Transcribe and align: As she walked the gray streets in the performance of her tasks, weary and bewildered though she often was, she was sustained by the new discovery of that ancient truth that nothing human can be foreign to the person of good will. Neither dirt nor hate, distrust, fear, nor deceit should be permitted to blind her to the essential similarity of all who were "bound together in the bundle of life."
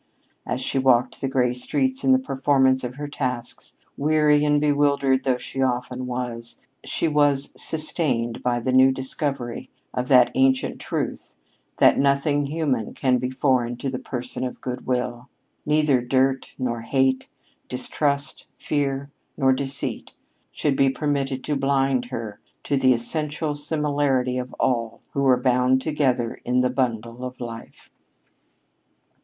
As 0.47 0.61
she 0.61 0.79
walked 0.79 1.21
the 1.21 1.27
gray 1.29 1.53
streets 1.53 2.03
in 2.03 2.11
the 2.11 2.17
performance 2.17 2.83
of 2.83 2.95
her 2.95 3.07
tasks, 3.07 3.75
weary 3.95 4.43
and 4.43 4.59
bewildered 4.59 5.23
though 5.23 5.37
she 5.37 5.61
often 5.61 6.07
was, 6.07 6.59
she 6.83 7.07
was 7.07 7.51
sustained 7.55 8.41
by 8.41 8.59
the 8.59 8.71
new 8.71 8.91
discovery 8.91 9.69
of 9.93 10.07
that 10.07 10.31
ancient 10.33 10.81
truth 10.81 11.35
that 11.77 11.99
nothing 11.99 12.47
human 12.47 12.95
can 12.95 13.19
be 13.19 13.29
foreign 13.29 13.77
to 13.77 13.91
the 13.91 13.99
person 13.99 14.43
of 14.43 14.59
good 14.59 14.87
will. 14.87 15.29
Neither 15.67 16.01
dirt 16.01 16.55
nor 16.57 16.81
hate, 16.81 17.27
distrust, 17.69 18.47
fear, 18.57 19.11
nor 19.37 19.53
deceit 19.53 20.13
should 20.51 20.75
be 20.75 20.89
permitted 20.89 21.43
to 21.43 21.55
blind 21.55 22.05
her 22.05 22.39
to 22.63 22.75
the 22.75 22.95
essential 22.95 23.53
similarity 23.53 24.39
of 24.39 24.51
all 24.59 25.01
who 25.11 25.21
were 25.21 25.37
"bound 25.37 25.79
together 25.79 26.41
in 26.43 26.61
the 26.61 26.71
bundle 26.71 27.23
of 27.23 27.39
life." 27.39 27.91